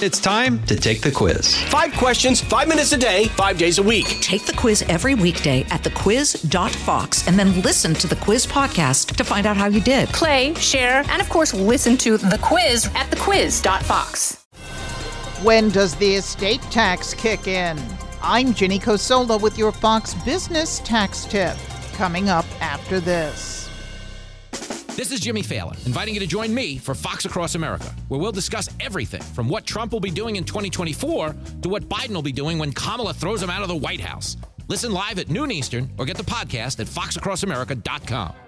[0.00, 1.60] It's time to take the quiz.
[1.64, 4.06] Five questions, five minutes a day, five days a week.
[4.20, 9.24] Take the quiz every weekday at thequiz.fox and then listen to the quiz podcast to
[9.24, 10.08] find out how you did.
[10.10, 14.44] Play, share, and of course, listen to the quiz at thequiz.fox.
[15.42, 17.76] When does the estate tax kick in?
[18.22, 21.56] I'm Ginny Cosola with your Fox Business Tax Tip.
[21.94, 23.47] Coming up after this.
[24.98, 28.32] This is Jimmy Failla, inviting you to join me for Fox Across America, where we'll
[28.32, 32.32] discuss everything from what Trump will be doing in 2024 to what Biden will be
[32.32, 34.36] doing when Kamala throws him out of the White House.
[34.66, 38.47] Listen live at noon Eastern or get the podcast at foxacrossamerica.com.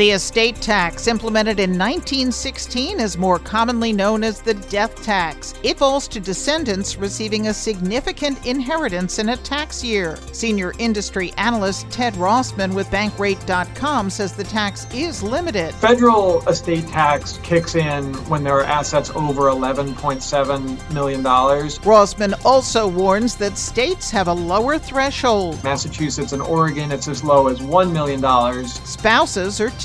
[0.00, 5.52] The estate tax, implemented in 1916, is more commonly known as the death tax.
[5.62, 10.18] It falls to descendants receiving a significant inheritance in a tax year.
[10.32, 15.74] Senior industry analyst Ted Rossman with Bankrate.com says the tax is limited.
[15.74, 21.22] Federal estate tax kicks in when there are assets over $11.7 million.
[21.22, 25.62] Rossman also warns that states have a lower threshold.
[25.62, 28.22] Massachusetts and Oregon, it's as low as $1 million.
[28.66, 29.68] Spouses are